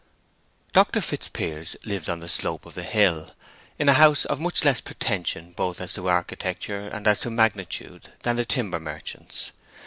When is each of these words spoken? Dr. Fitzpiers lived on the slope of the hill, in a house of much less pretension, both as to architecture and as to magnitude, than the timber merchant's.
Dr. 0.73 0.99
Fitzpiers 0.99 1.75
lived 1.85 2.09
on 2.09 2.21
the 2.21 2.27
slope 2.27 2.65
of 2.65 2.73
the 2.73 2.81
hill, 2.81 3.35
in 3.77 3.87
a 3.87 3.93
house 3.93 4.25
of 4.25 4.39
much 4.39 4.65
less 4.65 4.81
pretension, 4.81 5.51
both 5.51 5.79
as 5.79 5.93
to 5.93 6.09
architecture 6.09 6.87
and 6.91 7.05
as 7.05 7.19
to 7.19 7.29
magnitude, 7.29 8.11
than 8.23 8.35
the 8.35 8.43
timber 8.43 8.79
merchant's. 8.79 9.51